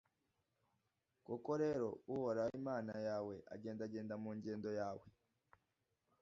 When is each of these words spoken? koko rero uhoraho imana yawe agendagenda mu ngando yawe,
koko 1.25 1.51
rero 1.63 1.87
uhoraho 2.13 2.51
imana 2.59 2.93
yawe 3.07 3.35
agendagenda 3.55 4.13
mu 4.23 4.29
ngando 4.37 4.69
yawe, 4.79 5.05